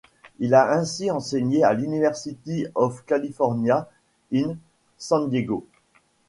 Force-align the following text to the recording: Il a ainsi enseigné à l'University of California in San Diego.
Il 0.39 0.55
a 0.55 0.71
ainsi 0.71 1.11
enseigné 1.11 1.63
à 1.63 1.73
l'University 1.73 2.65
of 2.73 3.05
California 3.05 3.87
in 4.33 4.55
San 4.97 5.29
Diego. 5.29 5.67